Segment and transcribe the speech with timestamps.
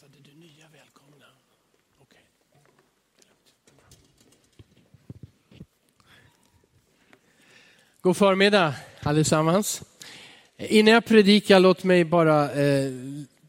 [0.00, 1.26] Hälsade du nya välkomna?
[1.98, 2.20] Okej.
[8.00, 9.82] God förmiddag allesammans.
[10.56, 12.92] Innan jag predikar, låt mig bara eh,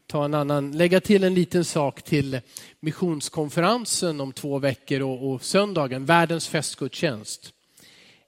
[0.06, 2.40] ta en annan, lägga till en liten sak till
[2.80, 7.52] missionskonferensen om två veckor och, och söndagen, världens festgudstjänst.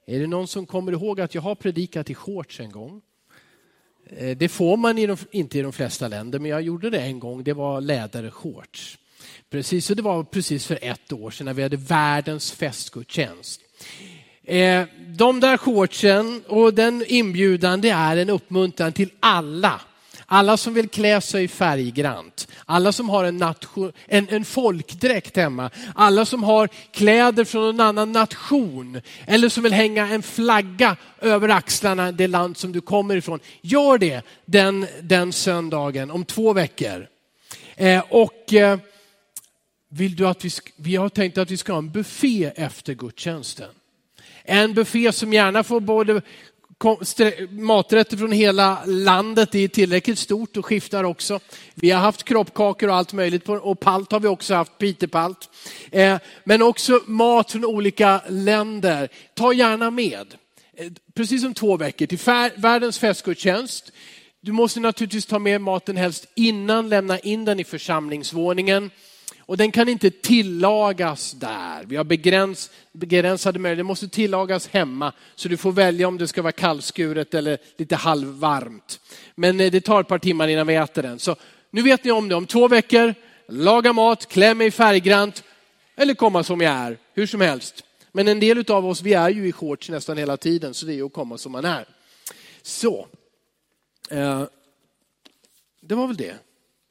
[0.05, 3.01] Är det någon som kommer ihåg att jag har predikat i shorts en gång?
[4.17, 6.99] Eh, det får man i de, inte i de flesta länder, men jag gjorde det
[6.99, 7.43] en gång.
[7.43, 8.97] Det var lädershorts.
[9.49, 13.61] Precis, och det var precis för ett år sedan när vi hade världens festgudstjänst.
[14.43, 19.81] Eh, de där shortsen och den inbjudan, det är en uppmuntran till alla
[20.33, 25.69] alla som vill klä sig färggrant, alla som har en, nation, en, en folkdräkt hemma,
[25.95, 31.49] alla som har kläder från en annan nation eller som vill hänga en flagga över
[31.49, 33.39] axlarna det land som du kommer ifrån.
[33.61, 37.07] Gör det den, den söndagen om två veckor.
[37.75, 38.79] Eh, och eh,
[39.89, 43.69] vill du att vi, vi har tänkt att vi ska ha en buffé efter gudstjänsten.
[44.43, 46.21] En buffé som gärna får både
[47.49, 49.51] maträtter från hela landet.
[49.51, 51.39] Det är tillräckligt stort och skiftar också.
[51.75, 55.49] Vi har haft kroppkakor och allt möjligt och palt har vi också haft, pitepalt.
[55.91, 59.09] Eh, men också mat från olika länder.
[59.33, 60.35] Ta gärna med,
[60.77, 62.19] eh, precis som två veckor, till
[62.55, 63.91] världens festgudstjänst.
[64.41, 68.89] Du måste naturligtvis ta med maten helst innan, lämna in den i församlingsvåningen.
[69.51, 71.83] Och den kan inte tillagas där.
[71.85, 73.77] Vi har begräns, begränsade möjligheter.
[73.77, 75.13] Den måste tillagas hemma.
[75.35, 78.99] Så du får välja om det ska vara kallskuret eller lite halvvarmt.
[79.35, 81.19] Men eh, det tar ett par timmar innan vi äter den.
[81.19, 81.35] Så
[81.71, 82.35] nu vet ni om det.
[82.35, 83.15] Om två veckor,
[83.47, 85.43] laga mat, klä mig färggrant
[85.95, 86.97] eller komma som jag är.
[87.13, 87.83] Hur som helst.
[88.11, 90.73] Men en del av oss, vi är ju i shorts nästan hela tiden.
[90.73, 91.85] Så det är ju att komma som man är.
[92.61, 93.07] Så.
[94.09, 94.43] Eh,
[95.81, 96.35] det var väl det.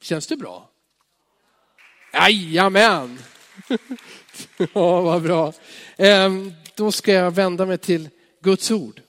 [0.01, 0.70] Känns det bra?
[2.13, 3.19] Jajamän!
[4.73, 5.53] ja, vad bra.
[5.97, 8.09] Ehm, då ska jag vända mig till
[8.41, 9.01] Guds ord.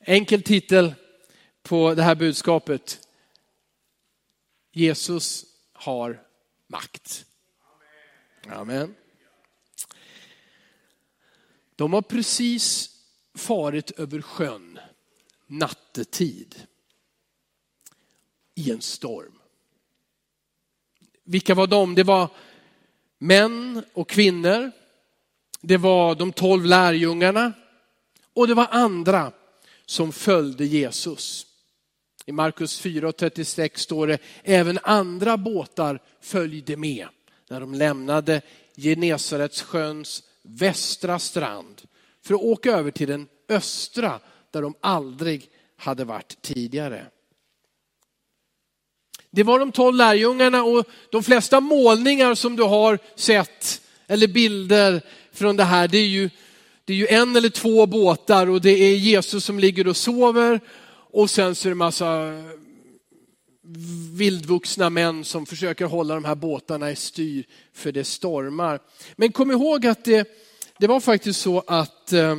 [0.00, 0.94] Enkel titel
[1.62, 3.08] på det här budskapet.
[4.72, 6.22] Jesus har
[6.66, 7.24] makt.
[8.46, 8.94] Amen.
[11.76, 12.90] De har precis
[13.34, 14.78] farit över sjön
[15.46, 16.66] nattetid
[18.54, 19.37] i en storm.
[21.30, 21.94] Vilka var de?
[21.94, 22.28] Det var
[23.18, 24.70] män och kvinnor.
[25.60, 27.52] Det var de tolv lärjungarna
[28.34, 29.32] och det var andra
[29.86, 31.46] som följde Jesus.
[32.26, 37.06] I Markus 4.36 står det, även andra båtar följde med
[37.50, 38.42] när de lämnade
[38.76, 41.82] Genesarets sjöns västra strand
[42.22, 47.06] för att åka över till den östra där de aldrig hade varit tidigare.
[49.38, 55.02] Det var de tolv lärjungarna och de flesta målningar som du har sett, eller bilder
[55.32, 56.30] från det här, det är ju,
[56.84, 60.60] det är ju en eller två båtar och det är Jesus som ligger och sover
[61.12, 62.32] och sen så är det massa
[64.12, 67.44] vildvuxna män som försöker hålla de här båtarna i styr
[67.74, 68.80] för det stormar.
[69.16, 70.28] Men kom ihåg att det,
[70.78, 72.36] det var faktiskt så att eh,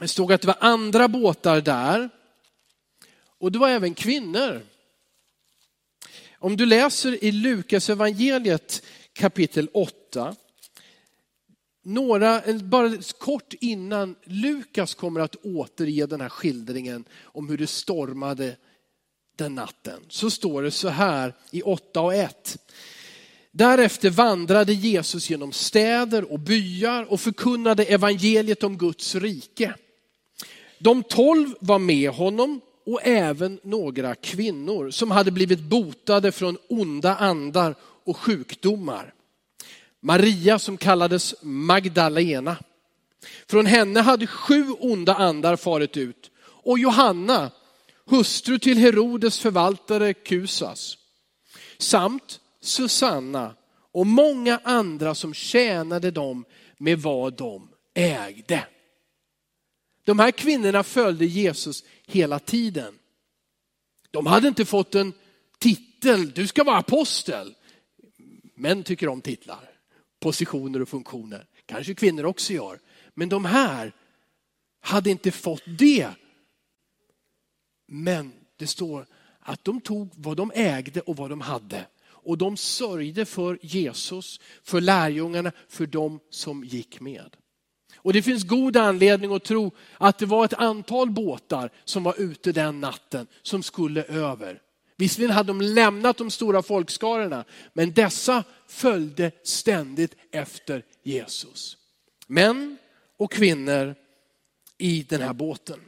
[0.00, 2.10] det stod att det var andra båtar där
[3.40, 4.73] och det var även kvinnor.
[6.44, 8.82] Om du läser i Lukas evangeliet
[9.12, 10.36] kapitel 8,
[11.84, 18.56] några, bara kort innan Lukas kommer att återge den här skildringen om hur det stormade
[19.36, 22.58] den natten, så står det så här i 8 och 1.
[23.50, 29.74] Därefter vandrade Jesus genom städer och byar och förkunnade evangeliet om Guds rike.
[30.78, 37.16] De tolv var med honom och även några kvinnor som hade blivit botade från onda
[37.16, 37.74] andar
[38.04, 39.14] och sjukdomar.
[40.00, 42.56] Maria som kallades Magdalena.
[43.46, 46.30] Från henne hade sju onda andar farit ut
[46.64, 47.50] och Johanna,
[48.06, 50.98] hustru till Herodes förvaltare Kusas,
[51.78, 53.54] samt Susanna
[53.92, 56.44] och många andra som tjänade dem
[56.78, 58.64] med vad de ägde.
[60.04, 62.98] De här kvinnorna följde Jesus hela tiden.
[64.10, 65.12] De hade inte fått en
[65.58, 67.54] titel, du ska vara apostel.
[68.54, 69.70] Män tycker om titlar,
[70.20, 71.46] positioner och funktioner.
[71.66, 72.80] Kanske kvinnor också gör.
[73.14, 73.92] Men de här
[74.80, 76.08] hade inte fått det.
[77.86, 79.06] Men det står
[79.40, 81.86] att de tog vad de ägde och vad de hade.
[82.06, 87.36] Och de sörjde för Jesus, för lärjungarna, för de som gick med.
[88.04, 92.14] Och det finns god anledning att tro att det var ett antal båtar som var
[92.20, 94.60] ute den natten som skulle över.
[94.96, 101.76] Visserligen hade de lämnat de stora folkskarorna, men dessa följde ständigt efter Jesus.
[102.26, 102.76] Män
[103.16, 103.94] och kvinnor
[104.78, 105.80] i den här båten.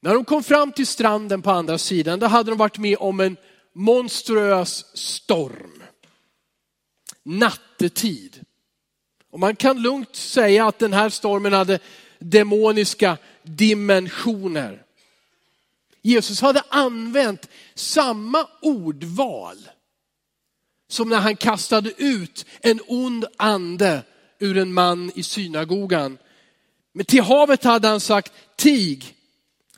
[0.00, 3.20] När de kom fram till stranden på andra sidan, då hade de varit med om
[3.20, 3.36] en
[3.72, 5.82] monstruös storm.
[7.22, 8.44] Nattetid.
[9.34, 11.78] Och man kan lugnt säga att den här stormen hade
[12.18, 14.82] demoniska dimensioner.
[16.02, 19.56] Jesus hade använt samma ordval
[20.88, 24.02] som när han kastade ut en ond ande
[24.38, 26.18] ur en man i synagogan.
[26.92, 29.16] Men till havet hade han sagt, tig,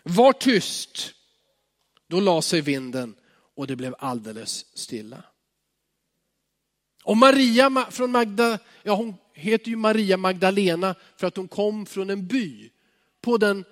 [0.03, 1.13] var tyst.
[2.09, 3.15] Då la sig vinden
[3.57, 5.23] och det blev alldeles stilla.
[7.07, 12.11] Och Maria från Magda, ja hon heter ju Maria Magdalena för att hon kom från
[12.11, 12.71] en by
[13.21, 13.65] på den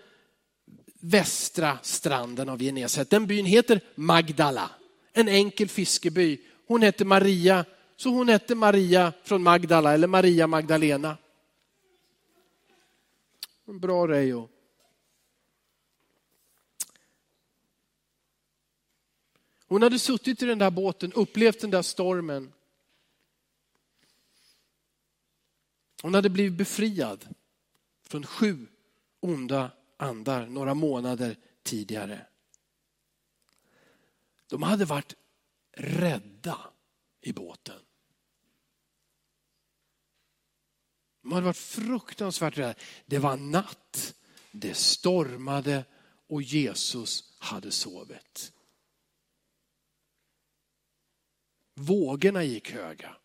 [1.00, 3.10] västra stranden av Genesaret.
[3.10, 4.70] Den byn heter Magdala,
[5.12, 6.40] en enkel fiskeby.
[6.66, 7.64] Hon hette Maria,
[7.96, 11.16] så hon hette Maria från Magdala eller Maria Magdalena.
[13.68, 14.48] En bra rejo.
[19.66, 22.52] Hon hade suttit i den där båten, upplevt den där stormen.
[26.04, 27.34] Hon hade blivit befriad
[28.02, 28.66] från sju
[29.20, 32.26] onda andar några månader tidigare.
[34.46, 35.14] De hade varit
[35.72, 36.58] rädda
[37.20, 37.80] i båten.
[41.22, 42.74] De hade varit fruktansvärt rädda.
[43.06, 44.14] Det var natt,
[44.50, 45.84] det stormade
[46.26, 48.52] och Jesus hade sovit.
[51.74, 53.16] Vågorna gick höga.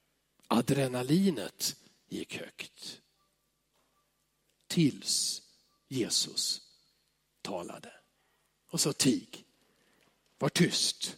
[0.48, 1.76] Adrenalinet
[2.10, 3.02] gick högt.
[4.68, 5.42] Tills
[5.88, 6.62] Jesus
[7.42, 7.94] talade.
[8.70, 9.46] Och sa tig.
[10.38, 11.18] Var tyst.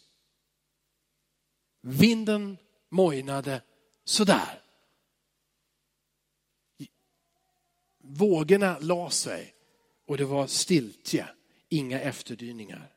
[1.82, 2.58] Vinden
[2.90, 3.62] mojnade
[4.04, 4.62] sådär.
[7.98, 9.56] Vågorna la sig
[10.06, 11.28] och det var stiltje,
[11.70, 12.96] inga efterdyningar.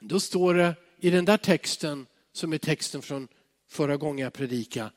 [0.00, 3.28] Då står det i den där texten, som är texten från
[3.68, 4.90] förra gången jag predikade,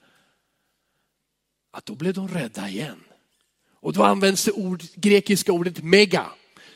[1.71, 3.03] att då blev de rädda igen.
[3.73, 6.25] Och då används det ord, grekiska ordet mega.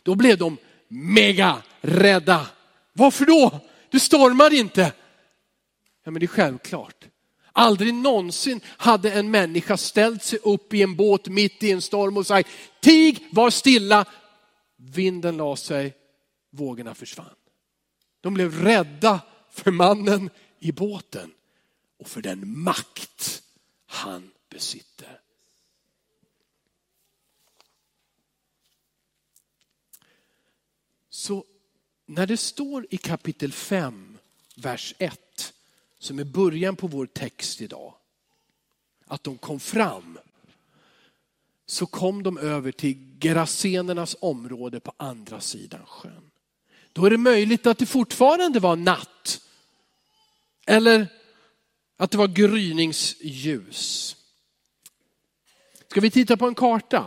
[0.04, 0.58] Då blev de
[0.88, 2.48] mega rädda.
[2.94, 3.60] Varför då?
[3.90, 4.94] Det stormar inte.
[6.04, 7.06] Ja men det är självklart.
[7.52, 12.18] Aldrig någonsin hade en människa ställt sig upp i en båt mitt i en storm
[12.18, 12.50] och sagt,
[12.82, 14.06] tig, var stilla.
[14.78, 15.94] Vinden la sig,
[16.52, 17.36] vågorna försvann.
[18.22, 19.20] De blev rädda
[19.52, 20.30] för mannen
[20.60, 21.32] i båten
[22.00, 23.42] och för den makt
[23.88, 25.20] han besitter.
[31.10, 31.46] Så
[32.06, 34.18] när det står i kapitel 5,
[34.56, 35.54] vers 1,
[36.00, 37.94] som är början på vår text idag,
[39.06, 40.20] att de kom fram,
[41.66, 46.32] så kom de över till Gerasenernas område på andra sidan sjön.
[46.94, 49.42] Då är det möjligt att det fortfarande var natt.
[50.66, 51.08] Eller
[51.98, 54.16] att det var gryningsljus.
[55.94, 57.06] Ska vi titta på en karta?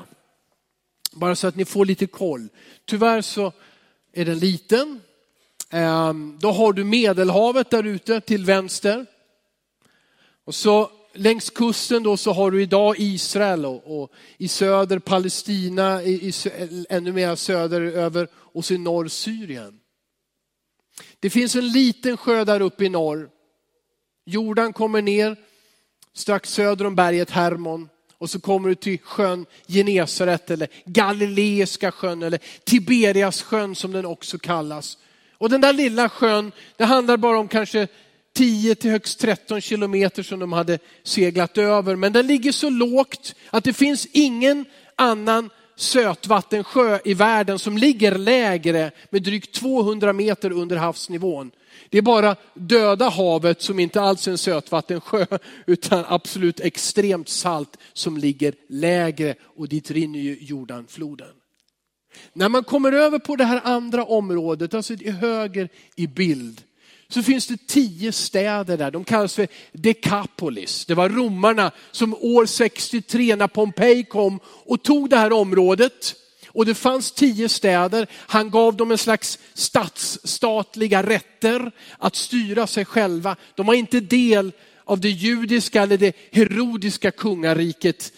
[1.12, 2.48] Bara så att ni får lite koll.
[2.84, 3.52] Tyvärr så
[4.12, 5.00] är den liten.
[5.70, 9.06] Ehm, då har du Medelhavet där ute till vänster.
[10.44, 16.02] Och så längs kusten då så har du idag Israel och, och i söder Palestina,
[16.02, 16.32] i, i,
[16.88, 19.80] ännu mer söderöver och så i norr Syrien.
[21.20, 23.30] Det finns en liten sjö där uppe i norr.
[24.24, 25.36] Jordan kommer ner
[26.12, 27.88] strax söder om berget Hermon.
[28.18, 34.06] Och så kommer du till sjön Genesaret eller Galileiska sjön eller Tiberias sjön som den
[34.06, 34.98] också kallas.
[35.38, 37.88] Och den där lilla sjön, det handlar bara om kanske
[38.36, 41.96] 10 till högst 13 kilometer som de hade seglat över.
[41.96, 44.64] Men den ligger så lågt att det finns ingen
[44.96, 51.50] annan sötvattensjö i världen som ligger lägre med drygt 200 meter under havsnivån.
[51.90, 55.26] Det är bara döda havet som inte alls är en sötvattensjö
[55.66, 61.28] utan absolut extremt salt som ligger lägre och dit rinner ju Jordanfloden.
[62.32, 66.62] När man kommer över på det här andra området, alltså i höger i bild,
[67.08, 68.90] så finns det tio städer där.
[68.90, 70.86] De kallas för Decapolis.
[70.86, 76.14] Det var romarna som år 63 när Pompeji kom och tog det här området.
[76.56, 78.06] Och det fanns tio städer.
[78.12, 83.36] Han gav dem en slags stadsstatliga rätter att styra sig själva.
[83.54, 84.52] De var inte del
[84.84, 88.12] av det judiska eller det herodiska kungariket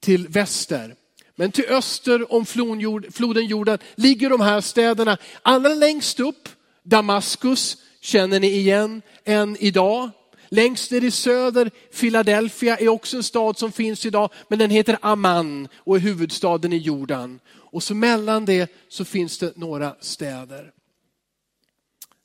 [0.00, 0.94] till väster.
[1.36, 5.18] Men till öster om floden Jordan ligger de här städerna.
[5.42, 6.48] Allra längst upp,
[6.82, 10.10] Damaskus, känner ni igen än idag.
[10.48, 14.98] Längst ner i söder, Philadelphia är också en stad som finns idag, men den heter
[15.02, 17.40] Amman och är huvudstaden i Jordan.
[17.48, 20.72] Och så mellan det så finns det några städer.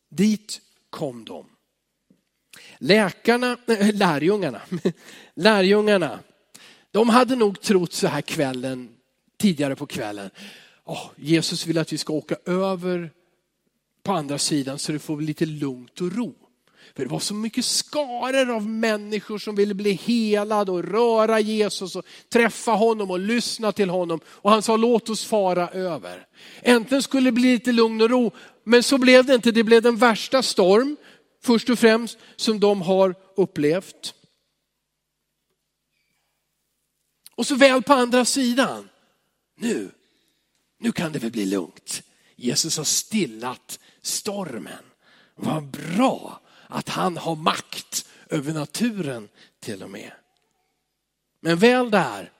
[0.10, 1.46] Dit kom de.
[2.78, 4.62] Läkarna, äh, lärjungarna,
[5.34, 6.20] lärjungarna,
[6.92, 8.90] de hade nog trott så här kvällen,
[9.38, 10.30] tidigare på kvällen.
[10.86, 13.12] Oh, Jesus vill att vi ska åka över
[14.04, 16.41] på andra sidan så det får bli lite lugnt och ro.
[16.96, 21.96] För det var så mycket skaror av människor som ville bli helade och röra Jesus
[21.96, 24.20] och träffa honom och lyssna till honom.
[24.28, 26.28] Och han sa låt oss fara över.
[26.62, 28.32] Äntligen skulle det bli lite lugn och ro,
[28.64, 29.52] men så blev det inte.
[29.52, 30.98] Det blev den värsta storm,
[31.44, 34.14] först och främst, som de har upplevt.
[37.36, 38.90] Och så väl på andra sidan,
[39.58, 39.92] nu,
[40.80, 42.04] nu kan det väl bli lugnt.
[42.36, 44.84] Jesus har stillat stormen.
[45.36, 46.41] Vad bra
[46.72, 50.12] att han har makt över naturen till och med.
[51.40, 52.32] Men väl där,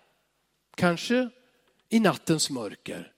[0.76, 1.30] kanske
[1.90, 3.12] i nattens mörker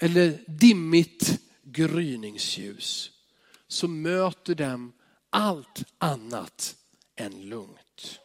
[0.00, 3.10] eller dimmigt gryningsljus,
[3.68, 4.92] så möter dem
[5.30, 6.76] allt annat
[7.16, 8.20] än lugnt.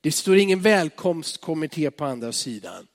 [0.00, 2.86] Det står ingen välkomstkommitté på andra sidan.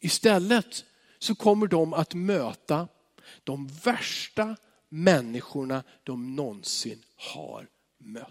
[0.00, 0.84] Istället
[1.18, 2.88] så kommer de att möta
[3.44, 4.56] de värsta
[4.92, 7.66] människorna de någonsin har
[7.98, 8.26] mött.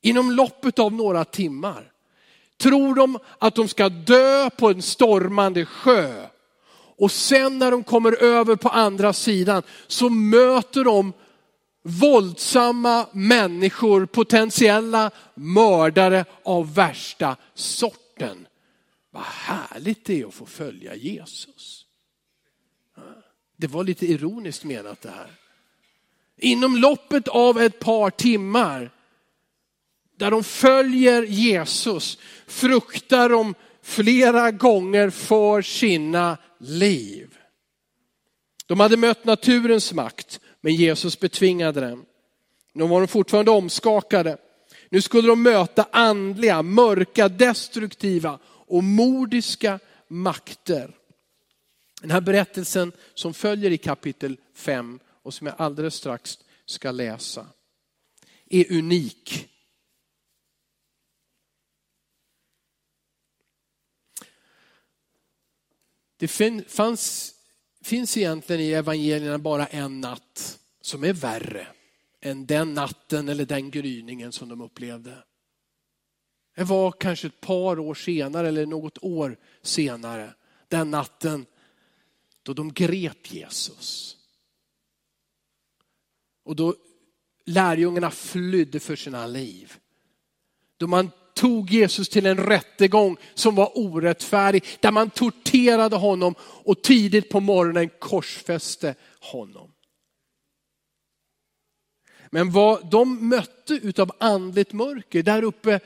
[0.00, 1.92] Inom loppet av några timmar
[2.56, 6.26] tror de att de ska dö på en stormande sjö.
[6.98, 11.12] Och sen när de kommer över på andra sidan så möter de
[11.82, 18.46] våldsamma människor, potentiella mördare av värsta sorten.
[19.10, 21.85] Vad härligt det är att få följa Jesus.
[23.56, 25.30] Det var lite ironiskt menat det här.
[26.38, 28.90] Inom loppet av ett par timmar
[30.16, 37.36] där de följer Jesus fruktar de flera gånger för sina liv.
[38.66, 42.04] De hade mött naturens makt, men Jesus betvingade dem.
[42.72, 44.36] Nu var de fortfarande omskakade.
[44.88, 50.90] Nu skulle de möta andliga, mörka, destruktiva och mordiska makter.
[52.06, 57.46] Den här berättelsen som följer i kapitel 5 och som jag alldeles strax ska läsa
[58.46, 59.48] är unik.
[66.16, 66.28] Det
[66.68, 67.34] fanns,
[67.84, 71.66] finns egentligen i evangelierna bara en natt som är värre
[72.20, 75.24] än den natten eller den gryningen som de upplevde.
[76.56, 80.34] Det var kanske ett par år senare eller något år senare,
[80.68, 81.46] den natten
[82.46, 84.16] då de grep Jesus.
[86.44, 86.74] Och då
[87.44, 89.72] lärjungarna flydde för sina liv.
[90.76, 96.82] Då man tog Jesus till en rättegång som var orättfärdig, där man torterade honom och
[96.82, 99.72] tidigt på morgonen korsfäste honom.
[102.30, 105.80] Men vad de mötte utav andligt mörker där uppe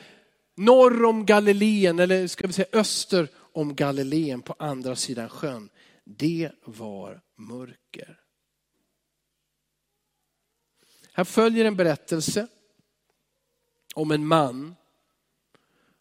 [0.57, 5.69] norr om Galileen, eller ska vi säga öster om Galileen på andra sidan sjön,
[6.19, 8.21] det var mörker.
[11.13, 12.47] Här följer en berättelse
[13.95, 14.75] om en man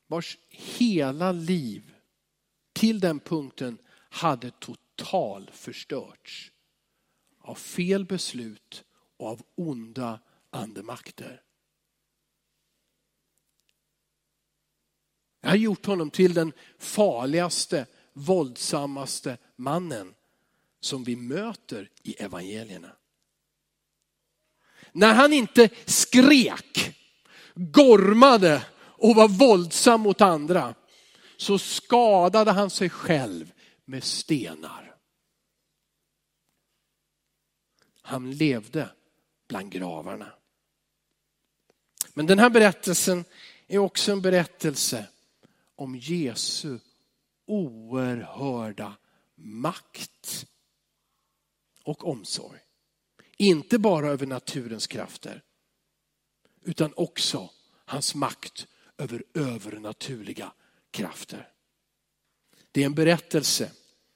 [0.07, 1.93] vars hela liv
[2.73, 3.77] till den punkten
[4.09, 6.51] hade total förstörts
[7.39, 8.83] av fel beslut
[9.17, 11.43] och av onda andemakter.
[15.41, 17.87] Jag har gjort honom till den farligaste,
[18.19, 20.15] våldsammaste mannen
[20.79, 22.95] som vi möter i evangelierna.
[24.91, 26.95] När han inte skrek,
[27.55, 30.75] gormade och var våldsam mot andra
[31.38, 33.51] så skadade han sig själv
[33.85, 34.95] med stenar.
[38.01, 38.89] Han levde
[39.47, 40.33] bland gravarna.
[42.13, 43.25] Men den här berättelsen
[43.67, 45.07] är också en berättelse
[45.75, 46.79] om Jesu
[47.49, 48.97] oerhörda
[49.35, 50.45] makt
[51.83, 52.59] och omsorg.
[53.37, 55.43] Inte bara över naturens krafter,
[56.61, 57.49] utan också
[57.85, 60.53] hans makt över övernaturliga
[60.91, 61.51] krafter.
[62.71, 63.71] Det är en berättelse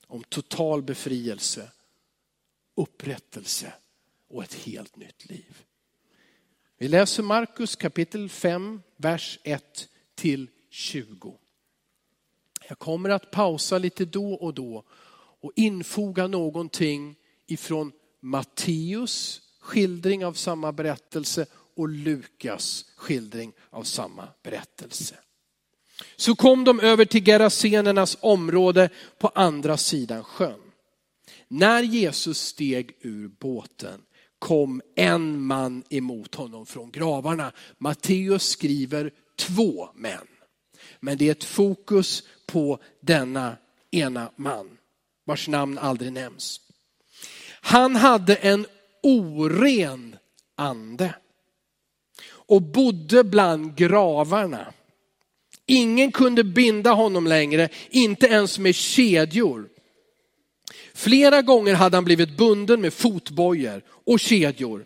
[0.08, 1.72] om total befrielse,
[2.76, 3.74] upprättelse
[4.28, 5.64] och ett helt nytt liv.
[6.78, 11.40] Vi läser Markus kapitel 5, vers 1 till 20.
[12.68, 14.84] Jag kommer att pausa lite då och då
[15.42, 17.16] och infoga någonting
[17.48, 25.16] ifrån Matteus skildring av samma berättelse och Lukas skildring av samma berättelse.
[26.16, 30.60] Så kom de över till Gerasenernas område på andra sidan sjön.
[31.48, 34.02] När Jesus steg ur båten
[34.40, 37.52] kom en man emot honom från gravarna.
[37.78, 40.28] Matteus skriver två män.
[41.04, 43.58] Men det är ett fokus på denna
[43.92, 44.78] ena man,
[45.26, 46.62] vars namn aldrig nämns.
[47.62, 48.66] Han hade en
[49.02, 50.16] oren
[50.56, 51.16] ande
[52.26, 54.74] och bodde bland gravarna.
[55.66, 59.70] Ingen kunde binda honom längre, inte ens med kedjor.
[60.94, 64.86] Flera gånger hade han blivit bunden med fotbojor och kedjor.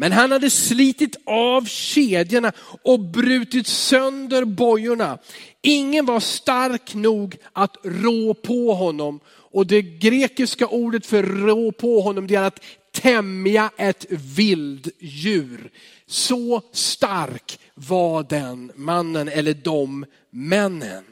[0.00, 2.52] Men han hade slitit av kedjorna
[2.82, 5.18] och brutit sönder bojorna.
[5.62, 9.20] Ingen var stark nog att rå på honom.
[9.28, 15.70] Och det grekiska ordet för rå på honom det är att tämja ett vilddjur.
[16.06, 21.04] Så stark var den mannen eller de männen.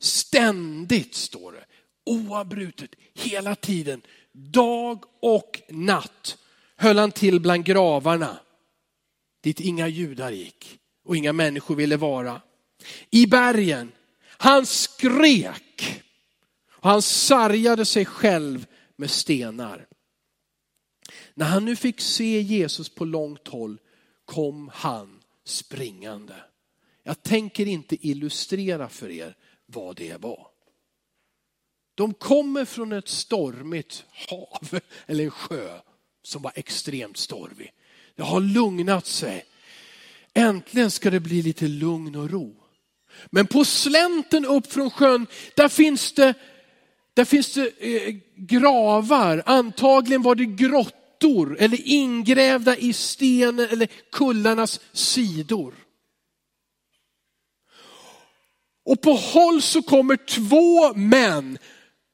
[0.00, 1.64] Ständigt står det,
[2.06, 4.02] oavbrutet, hela tiden,
[4.32, 6.36] dag och natt
[6.78, 8.38] höll han till bland gravarna
[9.40, 12.42] dit inga judar gick och inga människor ville vara.
[13.10, 16.02] I bergen, han skrek
[16.70, 18.66] och han sargade sig själv
[18.96, 19.86] med stenar.
[21.34, 23.78] När han nu fick se Jesus på långt håll
[24.24, 26.34] kom han springande.
[27.02, 30.46] Jag tänker inte illustrera för er vad det var.
[31.94, 35.80] De kommer från ett stormigt hav eller en sjö
[36.28, 37.72] som var extremt stormig.
[38.16, 39.44] Det har lugnat sig.
[40.34, 42.56] Äntligen ska det bli lite lugn och ro.
[43.26, 46.34] Men på slänten upp från sjön, där finns det,
[47.14, 49.42] där finns det eh, gravar.
[49.46, 55.74] Antagligen var det grottor eller ingrävda i stenen eller kullarnas sidor.
[58.84, 61.58] Och på håll så kommer två män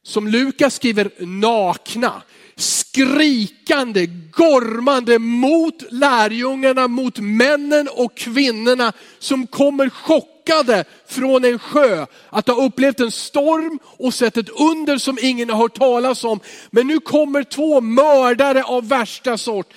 [0.03, 2.21] som Lukas skriver nakna,
[2.57, 12.05] skrikande, gormande mot lärjungarna, mot männen och kvinnorna som kommer chockade från en sjö.
[12.29, 16.39] Att ha upplevt en storm och sett ett under som ingen har hört talas om.
[16.71, 19.73] Men nu kommer två mördare av värsta sort,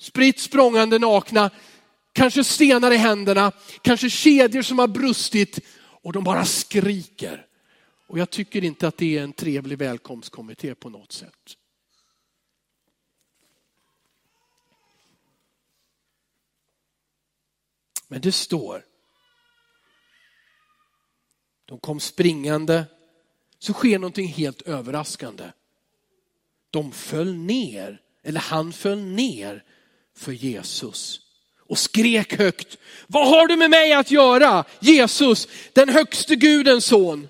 [0.00, 1.50] spritt språngande nakna,
[2.12, 5.58] kanske stenar i händerna, kanske kedjor som har brustit
[6.02, 7.46] och de bara skriker.
[8.08, 11.56] Och jag tycker inte att det är en trevlig välkomstkommitté på något sätt.
[18.12, 18.84] Men det står,
[21.64, 22.84] de kom springande,
[23.58, 25.44] så sker någonting helt överraskande.
[26.70, 29.64] De föll ner, eller han föll ner
[30.16, 31.20] för Jesus
[31.58, 32.78] och skrek högt.
[33.06, 34.64] Vad har du med mig att göra?
[34.80, 37.28] Jesus, den högste Gudens son.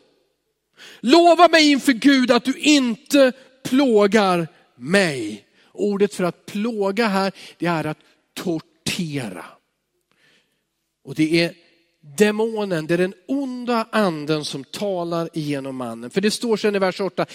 [1.01, 3.33] Lova mig inför Gud att du inte
[3.65, 5.47] plågar mig.
[5.73, 7.99] Ordet för att plåga här, det är att
[8.35, 9.45] tortera.
[11.03, 11.55] Och det är
[12.01, 16.11] demonen, det är den onda anden som talar igenom mannen.
[16.11, 17.27] För det står sen i vers 8,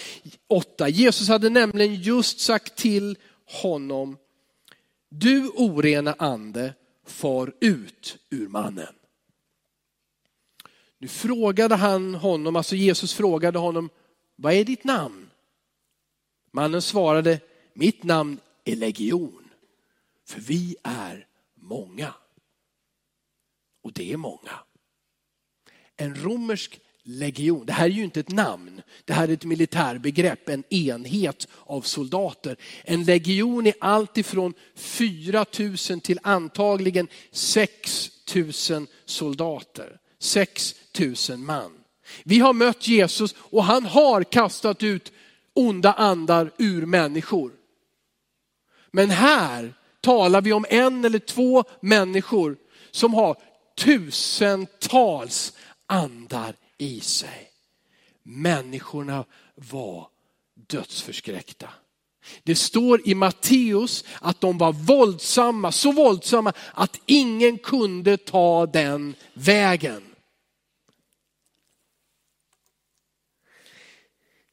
[0.48, 4.16] 8 Jesus hade nämligen just sagt till honom,
[5.08, 6.74] du orena ande,
[7.06, 8.94] far ut ur mannen.
[10.98, 13.90] Nu frågade han honom, alltså Jesus frågade honom,
[14.36, 15.30] vad är ditt namn?
[16.52, 17.40] Mannen svarade,
[17.74, 19.50] mitt namn är legion,
[20.26, 22.14] för vi är många.
[23.88, 24.60] Och det är många.
[25.96, 30.48] En romersk legion, det här är ju inte ett namn, det här är ett militärbegrepp,
[30.48, 32.56] en enhet av soldater.
[32.84, 38.10] En legion är allt ifrån 4 000 till antagligen 6
[38.70, 40.00] 000 soldater.
[40.18, 40.74] 6
[41.28, 41.72] 000 man.
[42.24, 45.12] Vi har mött Jesus och han har kastat ut
[45.54, 47.52] onda andar ur människor.
[48.90, 52.56] Men här talar vi om en eller två människor
[52.90, 53.36] som har
[53.78, 55.52] tusentals
[55.86, 57.50] andar i sig.
[58.22, 60.08] Människorna var
[60.54, 61.68] dödsförskräckta.
[62.42, 69.14] Det står i Matteus att de var våldsamma, så våldsamma att ingen kunde ta den
[69.34, 70.02] vägen.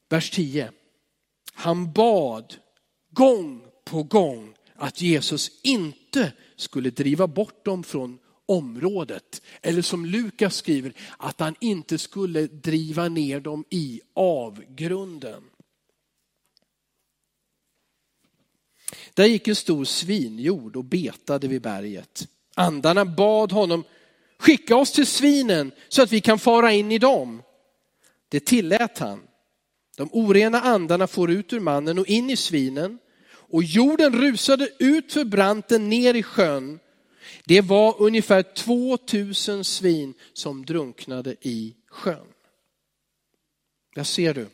[0.08, 0.70] Vers 10.
[1.52, 2.54] Han bad
[3.10, 9.42] gång på gång att Jesus inte skulle driva bort dem från området.
[9.62, 15.42] Eller som Lukas skriver, att han inte skulle driva ner dem i avgrunden.
[19.14, 22.28] Där gick en stor svinjord och betade vid berget.
[22.54, 23.84] Andarna bad honom,
[24.38, 27.42] skicka oss till svinen så att vi kan fara in i dem.
[28.28, 29.22] Det tillät han.
[29.96, 35.12] De orena andarna for ut ur mannen och in i svinen och jorden rusade ut
[35.12, 36.78] för branten ner i sjön.
[37.48, 42.26] Det var ungefär 2000 svin som drunknade i sjön.
[43.94, 44.48] Där ser du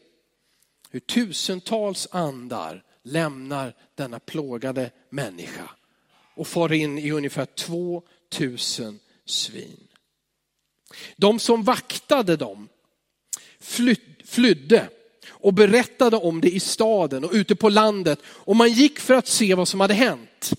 [0.90, 5.70] hur tusentals andar lämnar denna plågade människa
[6.35, 9.88] och far in i ungefär 2000 svin.
[11.16, 12.68] De som vaktade dem
[14.24, 14.88] flydde
[15.28, 19.26] och berättade om det i staden och ute på landet och man gick för att
[19.26, 20.52] se vad som hade hänt.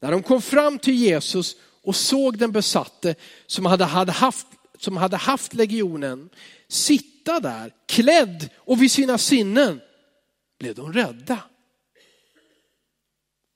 [0.00, 3.14] När de kom fram till Jesus och såg den besatte
[3.46, 4.46] som hade, hade, haft,
[4.78, 6.30] som hade haft legionen
[6.68, 9.80] sitta där klädd och vid sina sinnen
[10.58, 11.42] blev de rädda.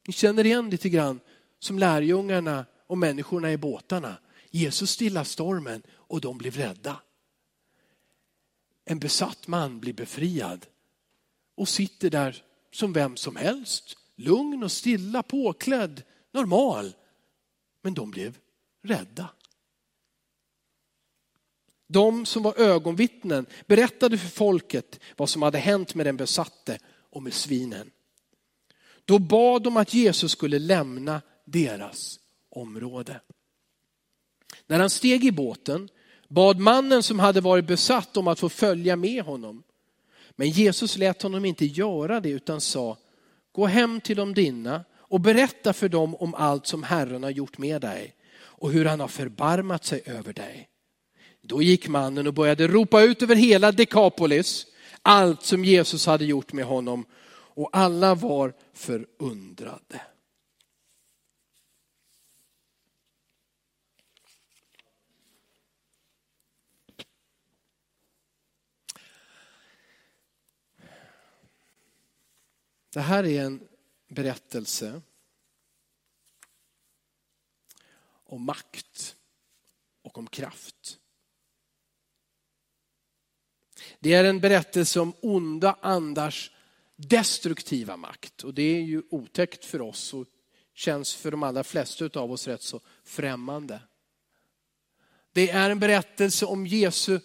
[0.06, 1.20] Ni känner igen lite grann
[1.58, 4.16] som lärjungarna och människorna i båtarna.
[4.50, 7.00] Jesus stilla stormen och de blev rädda.
[8.84, 10.66] En besatt man blir befriad
[11.56, 13.96] och sitter där som vem som helst.
[14.16, 16.94] Lugn och stilla, påklädd, normal.
[17.82, 18.38] Men de blev
[18.82, 19.28] rädda.
[21.86, 26.78] De som var ögonvittnen berättade för folket vad som hade hänt med den besatte
[27.10, 27.90] och med svinen.
[29.04, 33.20] Då bad de att Jesus skulle lämna deras område.
[34.66, 35.88] När han steg i båten
[36.28, 39.62] bad mannen som hade varit besatt om att få följa med honom.
[40.30, 42.98] Men Jesus lät honom inte göra det utan sa,
[43.52, 47.58] gå hem till de dina och berätta för dem om allt som Herren har gjort
[47.58, 50.68] med dig och hur han har förbarmat sig över dig.
[51.42, 54.66] Då gick mannen och började ropa ut över hela Dekapolis
[55.02, 60.00] allt som Jesus hade gjort med honom och alla var förundrade.
[72.92, 73.69] Det här är en
[74.10, 75.02] berättelse
[78.24, 79.16] om makt
[80.02, 80.98] och om kraft.
[83.98, 86.50] Det är en berättelse om onda andars
[86.96, 88.44] destruktiva makt.
[88.44, 90.26] Och det är ju otäckt för oss och
[90.74, 93.82] känns för de allra flesta av oss rätt så främmande.
[95.32, 97.20] Det är en berättelse om Jesu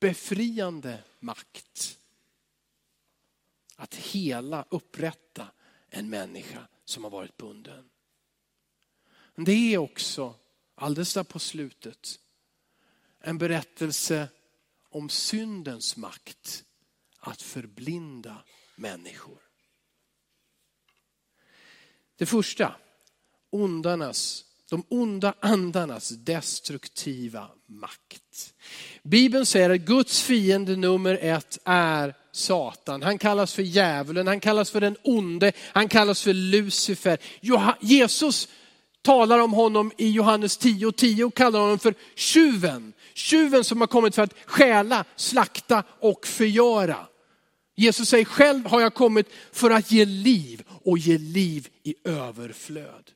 [0.00, 1.98] befriande makt.
[3.76, 5.46] Att hela, upprätta
[5.90, 7.90] en människa som har varit bunden.
[9.34, 10.34] Men det är också,
[10.74, 12.18] alldeles där på slutet,
[13.20, 14.28] en berättelse
[14.88, 16.64] om syndens makt
[17.18, 18.44] att förblinda
[18.76, 19.38] människor.
[22.16, 22.76] Det första,
[23.50, 28.54] ondarnas, de onda andarnas destruktiva makt.
[29.02, 33.02] Bibeln säger att Guds fiende nummer ett är Satan.
[33.02, 37.18] Han kallas för djävulen, han kallas för den onde, han kallas för Lucifer.
[37.80, 38.48] Jesus
[39.02, 42.92] talar om honom i Johannes 10 och 10 och kallar honom för tjuven.
[43.14, 46.96] Tjuven som har kommit för att stjäla, slakta och förgöra.
[47.76, 53.10] Jesus säger själv har jag kommit för att ge liv och ge liv i överflöd.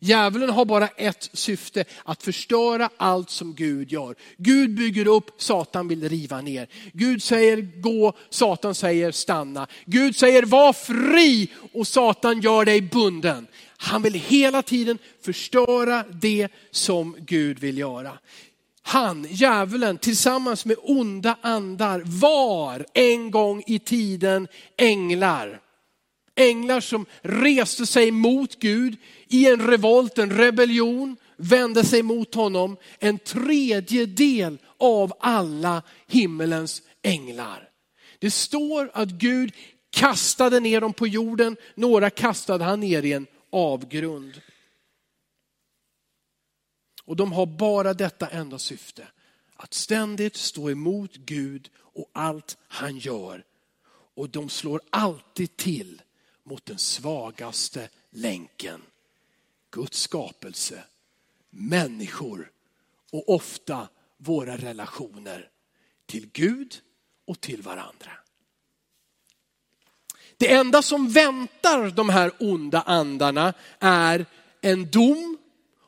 [0.00, 4.14] Djävulen har bara ett syfte, att förstöra allt som Gud gör.
[4.36, 6.68] Gud bygger upp, Satan vill riva ner.
[6.92, 9.66] Gud säger gå, Satan säger stanna.
[9.84, 13.46] Gud säger var fri och Satan gör dig bunden.
[13.76, 18.18] Han vill hela tiden förstöra det som Gud vill göra
[18.88, 25.60] han, djävulen, tillsammans med onda andar var en gång i tiden änglar.
[26.38, 28.96] Änglar som reste sig mot Gud
[29.28, 32.76] i en revolt, en rebellion, vände sig mot honom.
[32.98, 37.68] En tredjedel av alla himmelens änglar.
[38.18, 39.52] Det står att Gud
[39.90, 44.40] kastade ner dem på jorden, några kastade han ner i en avgrund.
[47.04, 49.08] Och de har bara detta enda syfte.
[49.56, 53.44] Att ständigt stå emot Gud och allt han gör.
[54.14, 56.02] Och de slår alltid till
[56.48, 58.82] mot den svagaste länken.
[59.70, 60.84] Guds skapelse,
[61.50, 62.50] människor
[63.12, 65.50] och ofta våra relationer
[66.06, 66.80] till Gud
[67.24, 68.10] och till varandra.
[70.36, 74.26] Det enda som väntar de här onda andarna är
[74.60, 75.38] en dom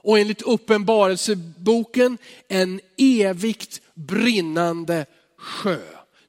[0.03, 2.18] och enligt uppenbarelseboken
[2.49, 5.81] en evigt brinnande sjö.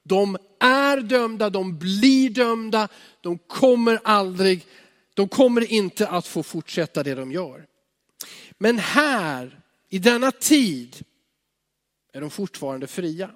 [0.02, 2.88] De är dömda, de blir dömda,
[3.20, 4.66] de kommer aldrig,
[5.14, 7.66] de kommer inte att få fortsätta det de gör.
[8.58, 11.04] Men här, i denna tid,
[12.12, 13.30] är de fortfarande fria.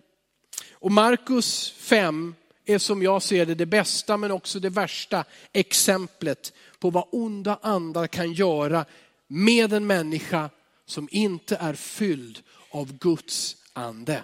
[0.72, 2.34] Och Markus 5
[2.64, 7.58] är som jag ser det det bästa men också det värsta exemplet på vad onda
[7.62, 8.84] andar kan göra
[9.26, 10.50] med en människa
[10.86, 14.22] som inte är fylld av Guds ande.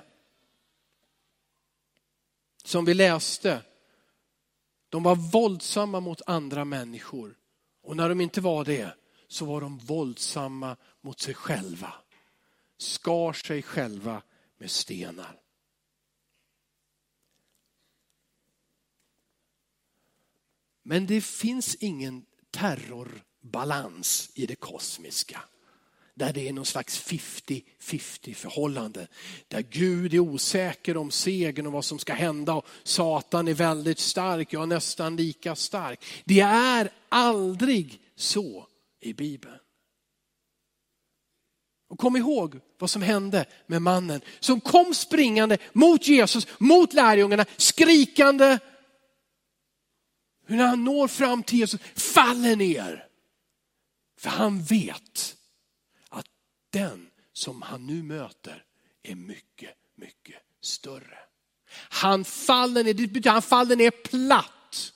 [2.72, 3.62] Som vi läste,
[4.88, 7.38] de var våldsamma mot andra människor.
[7.82, 8.96] Och när de inte var det
[9.28, 11.94] så var de våldsamma mot sig själva.
[12.78, 14.22] Skar sig själva
[14.58, 15.40] med stenar.
[20.82, 25.42] Men det finns ingen terrorbalans i det kosmiska.
[26.14, 29.07] Där det är någon slags 50-50 förhållande.
[29.48, 33.98] Där Gud är osäker om segern och vad som ska hända och Satan är väldigt
[33.98, 36.05] stark, ja nästan lika stark.
[36.25, 38.66] Det är aldrig så
[39.01, 39.59] i Bibeln.
[41.88, 47.44] Och kom ihåg vad som hände med mannen som kom springande mot Jesus, mot lärjungarna,
[47.57, 48.59] skrikande.
[50.46, 53.07] Hur när han når fram till Jesus faller ner.
[54.18, 55.37] För han vet
[56.72, 58.64] den som han nu möter
[59.02, 61.18] är mycket, mycket större.
[61.74, 64.92] Han faller ner, det betyder han faller ner platt.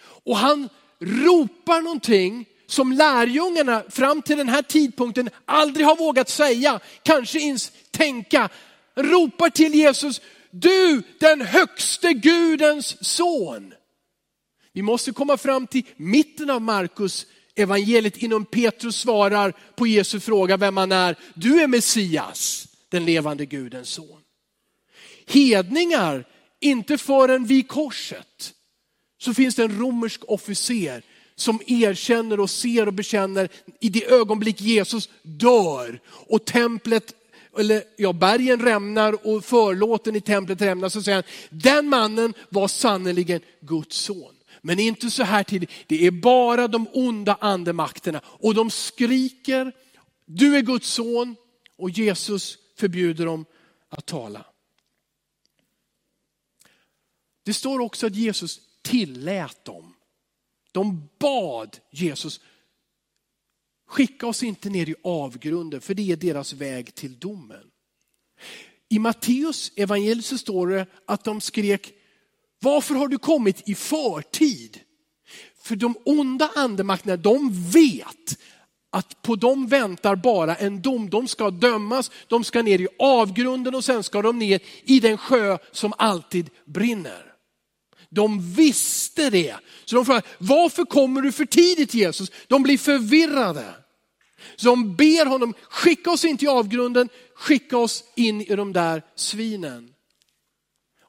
[0.00, 6.80] Och han ropar någonting som lärjungarna fram till den här tidpunkten aldrig har vågat säga,
[7.02, 8.48] kanske ens tänka.
[8.94, 13.74] Ropar till Jesus, du den högste Gudens son.
[14.72, 20.56] Vi måste komma fram till mitten av Markus evangeliet innan Petrus svarar på Jesu fråga
[20.56, 21.16] vem han är.
[21.34, 24.20] Du är Messias, den levande Gudens son.
[25.26, 26.28] Hedningar,
[26.60, 28.54] inte förrän vid korset,
[29.18, 31.02] så finns det en romersk officer
[31.36, 33.48] som erkänner och ser och bekänner
[33.80, 37.14] i det ögonblick Jesus dör och templet
[37.58, 42.68] eller ja, bergen rämnar och förlåten i templet rämnar, så säger han, den mannen var
[42.68, 44.33] sannerligen Guds son.
[44.66, 49.72] Men inte så här tidigt, det är bara de onda andemakterna och de skriker,
[50.24, 51.36] du är Guds son
[51.76, 53.44] och Jesus förbjuder dem
[53.88, 54.46] att tala.
[57.42, 59.94] Det står också att Jesus tillät dem.
[60.72, 62.40] De bad Jesus,
[63.86, 67.70] skicka oss inte ner i avgrunden för det är deras väg till domen.
[68.88, 71.92] I Matteus evangeliet så står det att de skrek,
[72.64, 74.80] varför har du kommit i förtid?
[75.62, 78.38] För de onda andemakterna, de vet
[78.90, 81.10] att på dem väntar bara en dom.
[81.10, 85.18] De ska dömas, de ska ner i avgrunden och sen ska de ner i den
[85.18, 87.32] sjö som alltid brinner.
[88.10, 89.56] De visste det.
[89.84, 92.30] Så de frågar, varför kommer du för tidigt Jesus?
[92.46, 93.74] De blir förvirrade.
[94.56, 99.02] Så de ber honom, skicka oss in till avgrunden, skicka oss in i de där
[99.14, 99.90] svinen.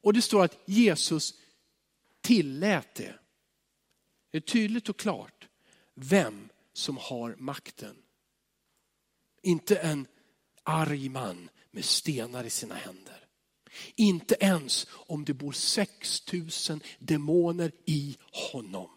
[0.03, 1.33] Och det står att Jesus
[2.25, 3.13] tillät det.
[4.31, 5.47] Det är tydligt och klart
[5.95, 7.95] vem som har makten.
[9.41, 10.07] Inte en
[10.63, 13.19] arg man med stenar i sina händer.
[13.95, 18.17] Inte ens om det bor 6000 demoner i
[18.51, 18.89] honom.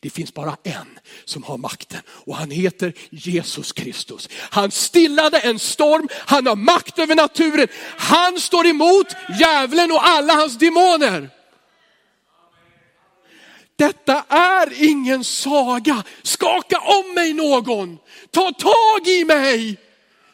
[0.00, 4.28] Det finns bara en som har makten och han heter Jesus Kristus.
[4.32, 7.68] Han stillade en storm, han har makt över naturen.
[7.96, 9.06] Han står emot
[9.40, 11.41] djävulen och alla hans demoner.
[13.76, 16.02] Detta är ingen saga.
[16.22, 17.98] Skaka om mig någon.
[18.30, 19.76] Ta tag i mig.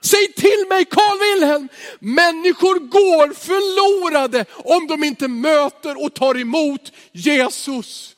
[0.00, 1.68] Säg till mig Carl Wilhelm,
[2.00, 8.16] människor går förlorade om de inte möter och tar emot Jesus.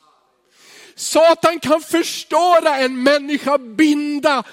[0.95, 4.43] Satan kan förstöra en människa, binda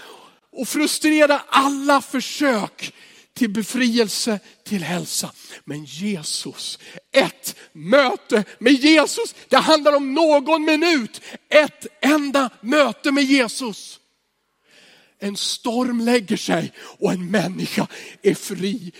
[0.53, 2.93] och frustrera alla försök
[3.39, 5.33] till befrielse, till hälsa.
[5.65, 6.79] Men Jesus,
[7.11, 11.21] ett möte med Jesus, det handlar om någon minut.
[11.49, 14.01] Ett enda möte med Jesus.
[15.19, 17.87] En storm lägger sig och en människa
[18.23, 18.93] är fri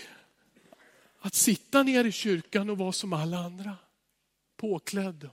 [1.21, 3.77] att sitta ner i kyrkan och vara som alla andra.
[4.57, 5.29] Påklädd,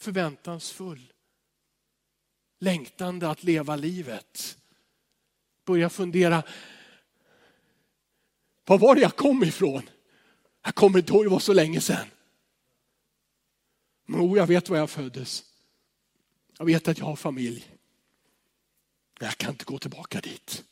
[0.00, 1.12] förväntansfull,
[2.60, 4.56] längtande att leva livet.
[5.64, 6.42] Börja fundera,
[8.70, 9.90] var var det jag kom ifrån?
[10.64, 12.06] Jag kommer inte ihåg, det var så länge sedan.
[14.06, 15.44] Men oh, jag vet var jag föddes.
[16.58, 17.70] Jag vet att jag har familj.
[19.18, 20.64] Men jag kan inte gå tillbaka dit.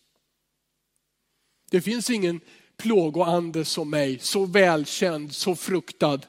[1.70, 2.40] Det finns ingen
[2.76, 6.20] plågoande som mig, så välkänd, så fruktad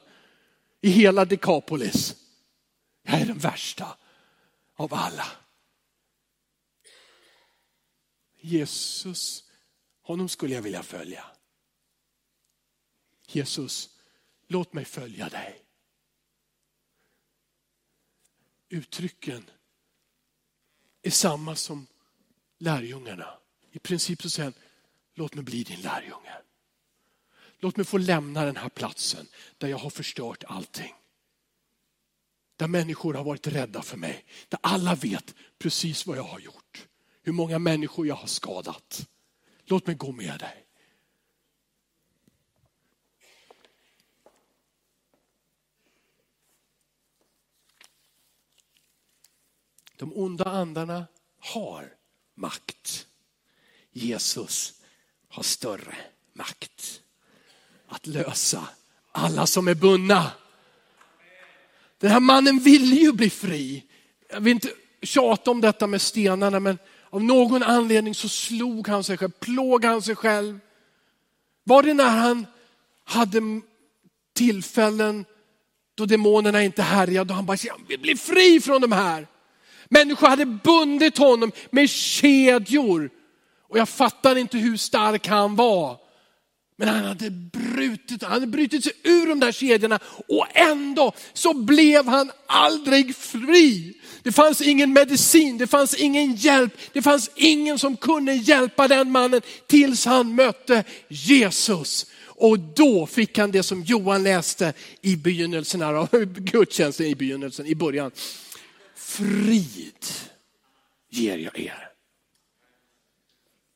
[0.80, 2.16] i hela Dekapolis.
[3.02, 3.96] Jag är den värsta
[4.76, 5.26] av alla.
[8.40, 9.44] Jesus,
[10.02, 11.24] honom skulle jag vilja följa.
[13.34, 13.90] Jesus,
[14.46, 15.64] låt mig följa dig.
[18.68, 19.50] Uttrycken
[21.02, 21.86] är samma som
[22.58, 23.38] lärjungarna.
[23.72, 24.62] I princip så säger han,
[25.14, 26.36] låt mig bli din lärjunge.
[27.58, 29.26] Låt mig få lämna den här platsen
[29.58, 30.94] där jag har förstört allting.
[32.56, 34.24] Där människor har varit rädda för mig.
[34.48, 36.88] Där alla vet precis vad jag har gjort.
[37.22, 39.08] Hur många människor jag har skadat.
[39.64, 40.59] Låt mig gå med dig.
[50.00, 51.06] De onda andarna
[51.40, 51.92] har
[52.34, 53.06] makt.
[53.92, 54.72] Jesus
[55.28, 55.96] har större
[56.32, 57.00] makt
[57.88, 58.68] att lösa
[59.12, 60.30] alla som är bundna.
[61.98, 63.84] Den här mannen ville ju bli fri.
[64.30, 66.78] Jag vill inte tjata om detta med stenarna men
[67.10, 70.60] av någon anledning så slog han sig själv, plågade han sig själv.
[71.64, 72.46] Var det när han
[73.04, 73.40] hade
[74.32, 75.24] tillfällen
[75.94, 79.26] då demonerna inte härjade och han bara, jag vill bli fri från de här.
[79.90, 83.10] Människor hade bundit honom med kedjor.
[83.68, 85.96] Och jag fattar inte hur stark han var.
[86.80, 89.98] Men han hade brutit, han hade brutit sig ur de där kedjorna
[90.28, 93.94] och ändå så blev han aldrig fri.
[94.22, 99.10] Det fanns ingen medicin, det fanns ingen hjälp, det fanns ingen som kunde hjälpa den
[99.10, 102.06] mannen tills han mötte Jesus.
[102.24, 104.72] Och då fick han det som Johan läste
[105.02, 108.10] i begynnelsen av gudstjänsten i begynnelsen, i början.
[109.00, 110.06] Frid
[111.08, 111.92] ger jag er.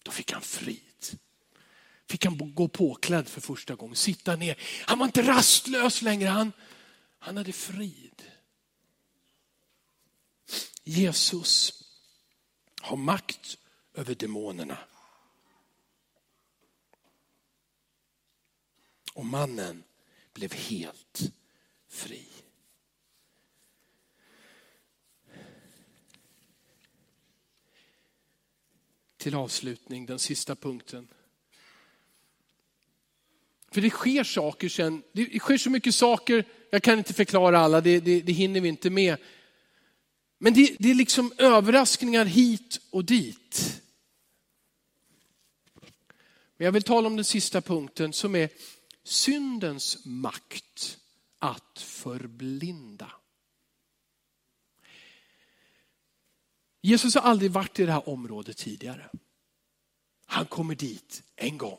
[0.02, 1.18] Då fick han frid.
[2.06, 4.58] Fick han gå påklädd för första gången, sitta ner.
[4.87, 6.52] Han var inte rastlös längre, han,
[7.18, 8.22] han hade frid.
[10.84, 11.84] Jesus
[12.80, 13.58] har makt
[13.94, 14.78] över demonerna.
[19.14, 19.84] Och mannen
[20.32, 21.32] blev helt
[21.88, 22.34] fri.
[29.24, 31.08] Till avslutning, den sista punkten.
[33.70, 37.80] För det sker saker sen, det sker så mycket saker, jag kan inte förklara alla,
[37.80, 39.16] det, det, det hinner vi inte med.
[40.38, 43.82] Men det, det är liksom överraskningar hit och dit.
[46.56, 48.48] Men jag vill tala om den sista punkten som är
[49.04, 50.98] syndens makt
[51.38, 53.10] att förblinda.
[56.87, 59.11] Jesus har aldrig varit i det här området tidigare.
[60.27, 61.79] Han kommer dit en gång.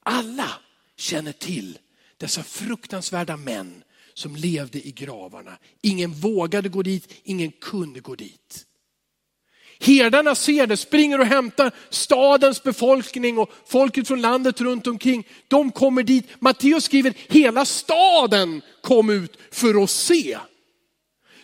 [0.00, 0.52] Alla
[0.96, 1.78] känner till
[2.16, 3.82] dessa fruktansvärda män
[4.14, 5.58] som levde i gravarna.
[5.82, 8.66] Ingen vågade gå dit, ingen kunde gå dit.
[9.80, 15.26] Herdarna ser det, springer och hämtar stadens befolkning och folket från landet runt omkring.
[15.48, 16.26] De kommer dit.
[16.38, 20.38] Matteus skriver, hela staden kom ut för att se.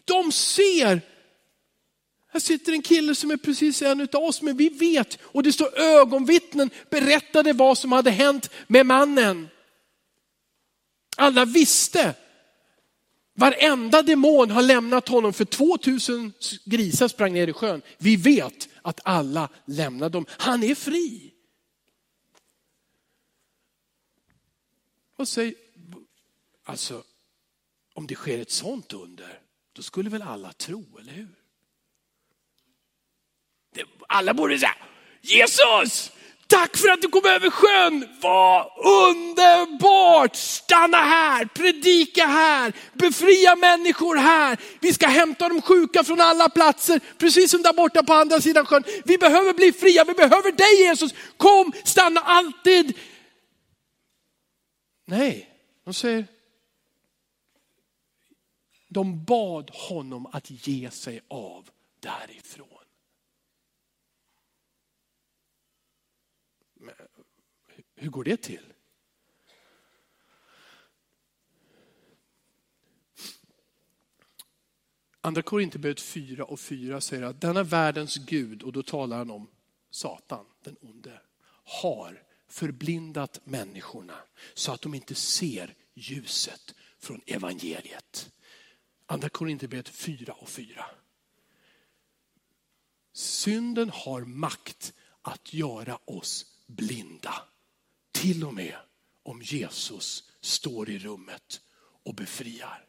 [0.05, 1.12] De ser
[2.32, 5.52] här sitter en kille som är precis en av oss, men vi vet, och det
[5.52, 9.48] står ögonvittnen berättade vad som hade hänt med mannen.
[11.16, 12.14] Alla visste.
[13.34, 16.32] Varenda demon har lämnat honom för 2000
[16.64, 17.82] grisar sprang ner i sjön.
[17.98, 20.26] Vi vet att alla lämnade dem.
[20.28, 21.32] Han är fri.
[25.16, 25.54] Och säg,
[26.64, 27.04] alltså,
[27.94, 29.40] om det sker ett sånt under,
[29.72, 31.41] då skulle väl alla tro, eller hur?
[34.06, 34.74] Alla borde säga,
[35.20, 36.12] Jesus,
[36.46, 38.08] tack för att du kom över sjön.
[38.20, 40.37] Vad underbart!
[40.37, 44.58] Stanna här, predika här, befria människor här.
[44.80, 48.66] Vi ska hämta de sjuka från alla platser, precis som där borta på andra sidan
[48.66, 48.85] sjön.
[49.04, 51.14] Vi behöver bli fria, vi behöver dig Jesus.
[51.37, 52.98] Kom, stanna alltid.
[55.04, 55.48] Nej,
[55.85, 56.27] de säger,
[58.88, 61.68] de bad honom att ge sig av
[62.00, 62.71] därifrån.
[68.03, 68.73] Hur går det till?
[75.21, 79.50] Andra Korinthierbrevet 4 och 4 säger att denna världens Gud, och då talar han om
[79.90, 81.21] Satan, den onde,
[81.65, 84.17] har förblindat människorna
[84.55, 88.31] så att de inte ser ljuset från evangeliet.
[89.07, 90.85] Andra Korinthierbrevet 4 och 4.
[93.13, 94.92] Synden har makt
[95.23, 97.52] att göra oss blinda.
[98.13, 98.77] Till och med
[99.23, 101.60] om Jesus står i rummet
[102.04, 102.88] och befriar.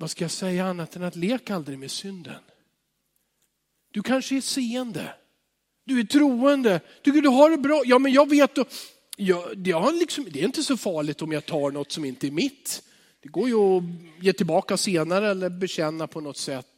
[0.00, 2.42] Vad ska jag säga annat än att lek aldrig med synden.
[3.90, 5.14] Du kanske är seende.
[5.84, 6.80] Du är troende.
[7.02, 7.82] Tycker du har det bra?
[7.84, 8.58] Ja, men jag vet.
[9.16, 12.26] Ja, det, har liksom, det är inte så farligt om jag tar något som inte
[12.26, 12.82] är mitt.
[13.22, 13.82] Det går ju att
[14.20, 16.77] ge tillbaka senare eller bekänna på något sätt.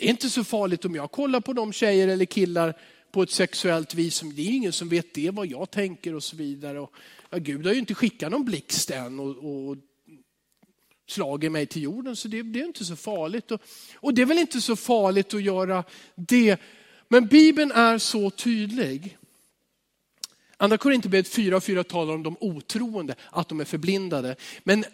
[0.00, 2.74] Det är inte så farligt om jag kollar på de tjejer eller killar
[3.10, 4.20] på ett sexuellt vis.
[4.20, 6.80] Det är ingen som vet det, vad jag tänker och så vidare.
[6.80, 6.92] Och,
[7.30, 9.76] ja, Gud har ju inte skickat någon blixt än och, och
[11.08, 13.50] slagit mig till jorden, så det, det är inte så farligt.
[13.50, 13.60] Och,
[13.94, 15.84] och det är väl inte så farligt att göra
[16.14, 16.60] det.
[17.08, 19.18] Men Bibeln är så tydlig.
[20.56, 24.36] Andra Korinthierbrevet 4 och 4 talar om de otroende, att de är förblindade.
[24.64, 24.84] Men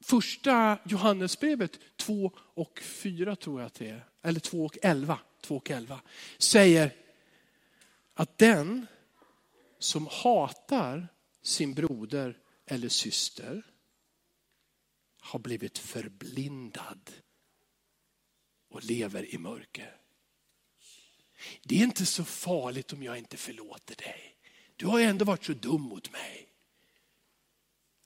[0.00, 5.56] första Johannesbrevet 2 och 4 tror jag att det är, eller 2 och 11, 2
[5.56, 6.00] och 11
[6.38, 6.94] säger
[8.14, 8.86] att den
[9.78, 11.08] som hatar
[11.42, 13.62] sin broder eller syster
[15.20, 17.10] har blivit förblindad
[18.68, 19.96] och lever i mörker.
[21.62, 24.36] Det är inte så farligt om jag inte förlåter dig.
[24.76, 26.48] Du har ju ändå varit så dum mot mig.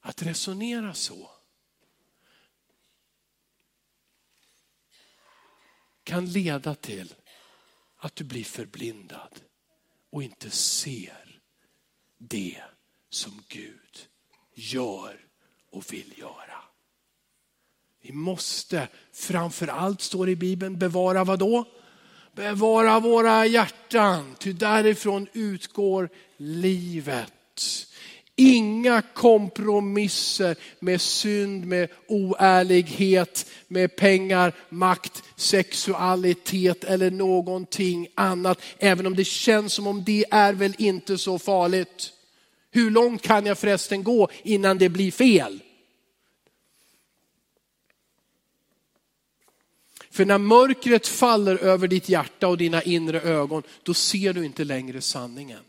[0.01, 1.31] Att resonera så
[6.05, 7.15] kan leda till
[7.97, 9.41] att du blir förblindad
[10.11, 11.41] och inte ser
[12.19, 12.63] det
[13.11, 14.07] som Gud
[14.55, 15.21] gör
[15.71, 16.63] och vill göra.
[18.03, 21.65] Vi måste framför allt, står det i Bibeln, bevara vad då?
[22.35, 27.33] Bevara våra hjärtan, ty därifrån utgår livet.
[28.37, 38.61] Inga kompromisser med synd, med oärlighet, med pengar, makt, sexualitet eller någonting annat.
[38.79, 42.13] Även om det känns som om det är väl inte så farligt.
[42.71, 45.61] Hur långt kan jag förresten gå innan det blir fel?
[50.11, 54.65] För när mörkret faller över ditt hjärta och dina inre ögon, då ser du inte
[54.65, 55.61] längre sanningen.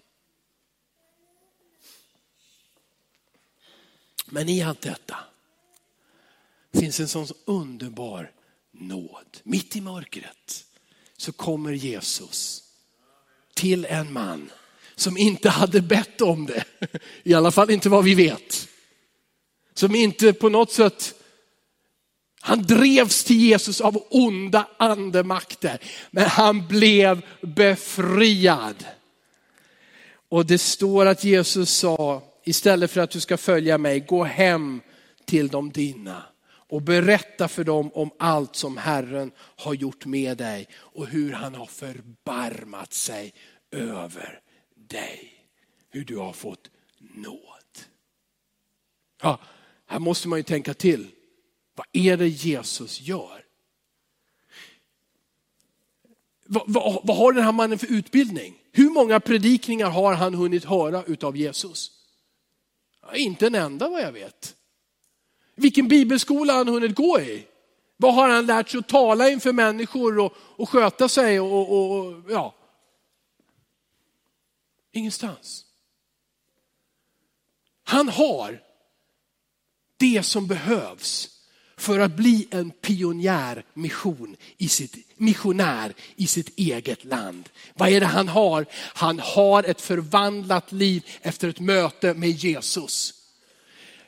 [4.25, 5.17] Men i allt detta
[6.73, 8.31] finns en sån underbar
[8.71, 9.37] nåd.
[9.43, 10.65] Mitt i mörkret
[11.17, 12.63] så kommer Jesus
[13.53, 14.51] till en man
[14.95, 16.63] som inte hade bett om det.
[17.23, 18.67] I alla fall inte vad vi vet.
[19.73, 21.15] Som inte på något sätt
[22.45, 25.79] han drevs till Jesus av onda andemakter,
[26.11, 28.85] men han blev befriad.
[30.29, 34.81] Och det står att Jesus sa, istället för att du ska följa mig, gå hem
[35.25, 36.23] till de dina
[36.67, 41.55] och berätta för dem om allt som Herren har gjort med dig och hur han
[41.55, 43.33] har förbarmat sig
[43.71, 44.39] över
[44.75, 45.31] dig.
[45.89, 47.45] Hur du har fått nåd.
[49.21, 49.39] Ja,
[49.85, 51.07] här måste man ju tänka till.
[51.75, 53.45] Vad är det Jesus gör?
[56.45, 58.61] Vad, vad, vad, har den här mannen för utbildning?
[58.71, 61.91] Hur många predikningar har han hunnit höra utav Jesus?
[63.13, 64.55] Inte en enda vad jag vet.
[65.55, 67.47] Vilken bibelskola har han hunnit gå i?
[67.97, 71.39] Vad har han lärt sig att tala inför människor och, och sköta sig?
[71.39, 72.55] Och, och, och, ja.
[74.91, 75.65] Ingenstans.
[77.83, 78.61] Han har
[79.97, 81.34] det som behövs
[81.77, 87.49] för att bli en pionjärmission i sitt, missionär i sitt eget land.
[87.73, 88.65] Vad är det han har?
[88.73, 93.13] Han har ett förvandlat liv efter ett möte med Jesus.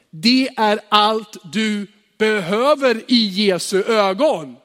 [0.09, 1.87] Det är allt du
[2.17, 4.55] behöver i Jesu ögon.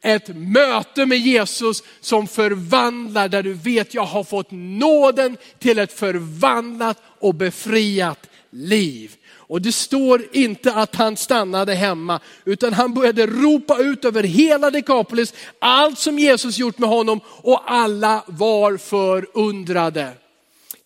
[0.00, 5.92] Ett möte med Jesus som förvandlar, där du vet jag har fått nåden till ett
[5.92, 9.16] förvandlat och befriat liv.
[9.52, 14.70] Och det står inte att han stannade hemma, utan han började ropa ut över hela
[14.70, 20.12] Dekapolis, allt som Jesus gjort med honom och alla var förundrade.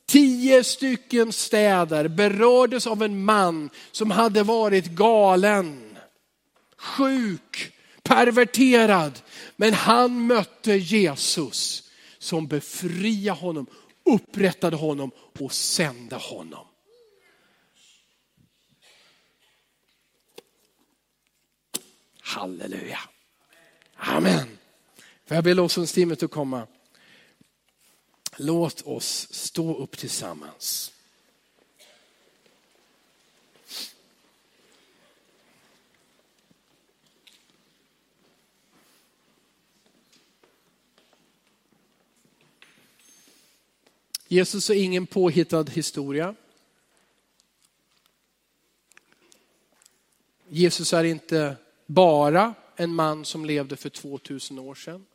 [0.07, 5.97] Tio stycken städer berördes av en man som hade varit galen,
[6.79, 9.13] sjuk, perverterad.
[9.57, 11.83] Men han mötte Jesus
[12.19, 13.67] som befriade honom,
[14.05, 16.67] upprättade honom och sände honom.
[22.37, 22.99] Halleluja.
[23.95, 24.59] Amen.
[25.25, 26.67] Får jag be lovsångsteamet att komma?
[28.37, 30.93] Låt oss stå upp tillsammans.
[44.29, 46.35] Jesus är ingen påhittad historia.
[50.49, 51.57] Jesus är inte
[51.87, 55.07] bara en man som levde för 2000 år sedan.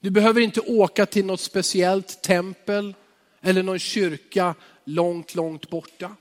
[0.00, 2.94] Du behöver inte åka till något speciellt tempel
[3.40, 4.54] eller någon kyrka
[4.84, 6.16] långt, långt borta.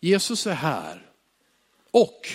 [0.00, 1.10] Jesus är här
[1.90, 2.28] och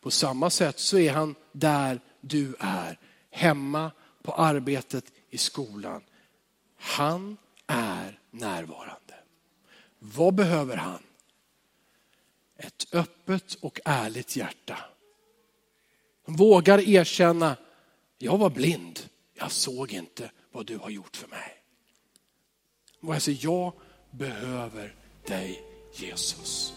[0.00, 2.98] på samma sätt så är han där du är,
[3.30, 3.90] hemma,
[4.22, 6.02] på arbetet, i skolan.
[6.76, 9.14] Han är närvarande.
[9.98, 11.02] Vad behöver han?
[12.62, 14.78] Ett öppet och ärligt hjärta.
[16.26, 17.56] De vågar erkänna,
[18.18, 19.00] jag var blind,
[19.34, 21.62] jag såg inte vad du har gjort för mig.
[23.00, 23.72] Jag säger, jag
[24.10, 24.94] behöver
[25.26, 25.62] dig
[25.94, 26.72] Jesus.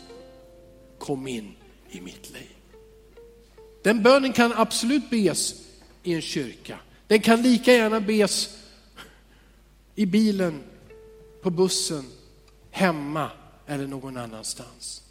[0.99, 1.55] Kom in
[1.89, 2.55] i mitt liv.
[3.83, 5.55] Den bönen kan absolut bes
[6.03, 6.79] i en kyrka.
[7.07, 8.57] Den kan lika gärna bes
[9.95, 10.63] i bilen,
[11.41, 12.05] på bussen,
[12.71, 13.31] hemma
[13.67, 15.04] eller någon annanstans.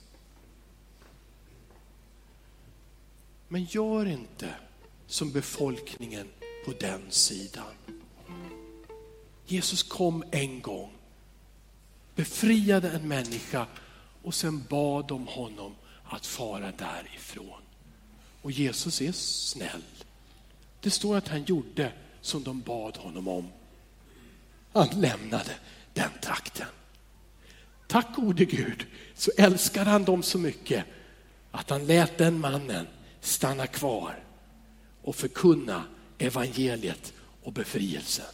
[3.55, 4.55] Men gör inte
[5.07, 6.29] som befolkningen
[6.65, 7.75] på den sidan.
[9.47, 10.91] Jesus kom en gång,
[12.15, 13.67] befriade en människa
[14.23, 15.75] och sen bad de honom
[16.05, 17.61] att fara därifrån.
[18.43, 19.85] Och Jesus är snäll.
[20.81, 23.49] Det står att han gjorde som de bad honom om.
[24.73, 25.57] Han lämnade
[25.93, 26.69] den trakten.
[27.87, 30.85] Tack gode Gud så älskade han dem så mycket
[31.51, 32.87] att han lät den mannen
[33.25, 34.25] stanna kvar
[35.03, 35.85] och förkunna
[36.19, 37.13] evangeliet
[37.43, 38.27] och befrielsen.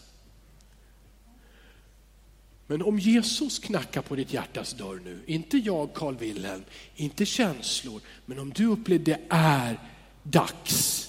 [2.66, 6.64] Men om Jesus knackar på ditt hjärtas dörr nu, inte jag Carl Wilhelm,
[6.96, 9.80] inte känslor, men om du upplever det är
[10.22, 11.08] dags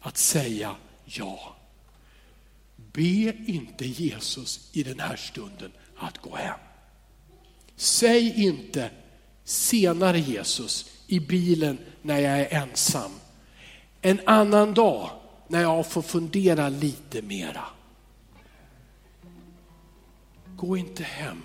[0.00, 1.56] att säga ja.
[2.92, 6.58] Be inte Jesus i den här stunden att gå hem.
[7.76, 8.90] Säg inte
[9.44, 13.10] senare Jesus i bilen när jag är ensam.
[14.00, 15.10] En annan dag
[15.48, 17.64] när jag får fundera lite mera.
[20.56, 21.42] Gå inte hem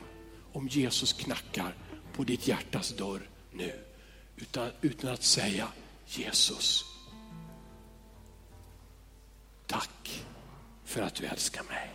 [0.53, 1.75] om Jesus knackar
[2.13, 3.83] på ditt hjärtas dörr nu,
[4.35, 5.67] utan, utan att säga
[6.07, 6.85] Jesus,
[9.67, 10.25] tack
[10.83, 11.91] för att du älskar mig.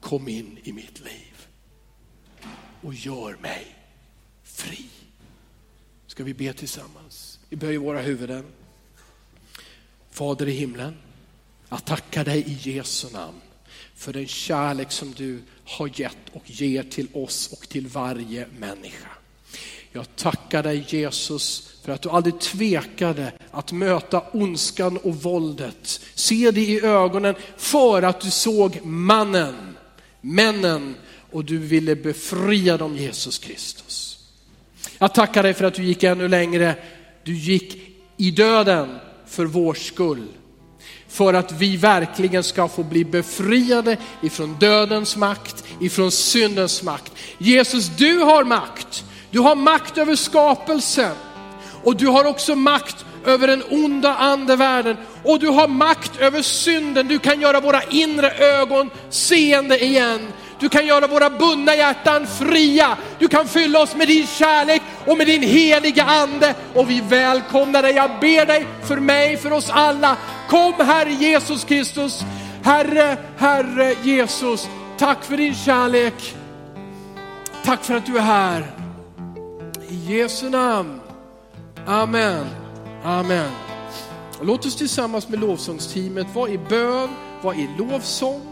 [0.00, 1.46] Kom in i mitt liv
[2.82, 3.76] och gör mig
[4.42, 4.88] fri.
[6.12, 7.38] Ska vi be tillsammans?
[7.48, 8.44] Vi böjer våra huvuden.
[10.10, 10.94] Fader i himlen,
[11.68, 13.40] jag tackar dig i Jesu namn
[13.94, 19.08] för den kärlek som du har gett och ger till oss och till varje människa.
[19.92, 26.00] Jag tackar dig Jesus för att du aldrig tvekade att möta ondskan och våldet.
[26.14, 29.76] Se det i ögonen för att du såg mannen,
[30.20, 30.94] männen
[31.30, 34.11] och du ville befria dem Jesus Kristus.
[35.02, 36.74] Jag tackar dig för att du gick ännu längre.
[37.24, 37.78] Du gick
[38.16, 40.26] i döden för vår skull.
[41.08, 47.12] För att vi verkligen ska få bli befriade ifrån dödens makt, ifrån syndens makt.
[47.38, 49.04] Jesus, du har makt.
[49.30, 51.14] Du har makt över skapelsen
[51.84, 57.08] och du har också makt över den onda andevärlden och du har makt över synden.
[57.08, 60.32] Du kan göra våra inre ögon seende igen.
[60.62, 62.96] Du kan göra våra bundna hjärtan fria.
[63.18, 66.54] Du kan fylla oss med din kärlek och med din heliga ande.
[66.74, 67.92] Och vi välkomnar dig.
[67.92, 70.16] Jag ber dig för mig, för oss alla.
[70.48, 72.20] Kom Herre Jesus Kristus.
[72.62, 74.68] Herre, Herre Jesus.
[74.98, 76.34] Tack för din kärlek.
[77.64, 78.70] Tack för att du är här.
[79.88, 81.00] I Jesu namn.
[81.86, 82.46] Amen.
[83.04, 83.50] Amen.
[84.42, 87.08] låt oss tillsammans med lovsångsteamet vara i bön,
[87.42, 88.51] vara i lovsång.